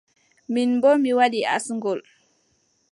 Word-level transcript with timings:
Min 0.53 0.71
boo 0.81 0.97
mi 1.03 1.11
waɗi 1.17 1.39
asngol. 1.55 1.99